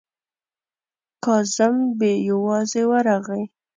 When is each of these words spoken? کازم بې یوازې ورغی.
کازم 1.25 1.75
بې 1.97 2.11
یوازې 2.29 2.83
ورغی. 2.91 3.43